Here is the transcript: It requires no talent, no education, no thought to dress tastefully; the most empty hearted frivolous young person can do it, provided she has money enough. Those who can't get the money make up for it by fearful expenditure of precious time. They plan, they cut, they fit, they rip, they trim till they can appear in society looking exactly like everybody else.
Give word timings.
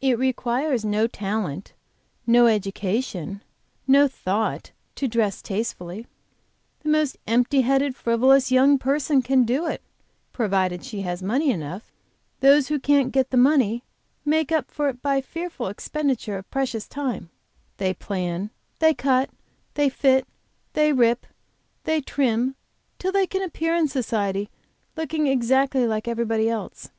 It 0.00 0.20
requires 0.20 0.84
no 0.84 1.08
talent, 1.08 1.72
no 2.28 2.46
education, 2.46 3.42
no 3.88 4.06
thought 4.06 4.70
to 4.94 5.08
dress 5.08 5.42
tastefully; 5.42 6.06
the 6.84 6.88
most 6.88 7.18
empty 7.26 7.62
hearted 7.62 7.96
frivolous 7.96 8.52
young 8.52 8.78
person 8.78 9.20
can 9.20 9.42
do 9.42 9.66
it, 9.66 9.82
provided 10.32 10.84
she 10.84 11.00
has 11.00 11.24
money 11.24 11.50
enough. 11.50 11.90
Those 12.38 12.68
who 12.68 12.78
can't 12.78 13.10
get 13.10 13.30
the 13.30 13.36
money 13.36 13.82
make 14.24 14.52
up 14.52 14.70
for 14.70 14.88
it 14.88 15.02
by 15.02 15.20
fearful 15.20 15.66
expenditure 15.66 16.38
of 16.38 16.48
precious 16.52 16.86
time. 16.86 17.30
They 17.78 17.94
plan, 17.94 18.50
they 18.78 18.94
cut, 18.94 19.28
they 19.74 19.88
fit, 19.88 20.24
they 20.74 20.92
rip, 20.92 21.26
they 21.82 22.00
trim 22.00 22.54
till 23.00 23.10
they 23.10 23.26
can 23.26 23.42
appear 23.42 23.74
in 23.74 23.88
society 23.88 24.50
looking 24.96 25.26
exactly 25.26 25.84
like 25.84 26.06
everybody 26.06 26.48
else. 26.48 26.90